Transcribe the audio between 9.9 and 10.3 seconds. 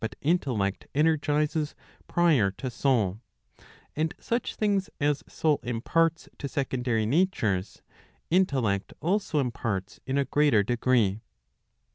in a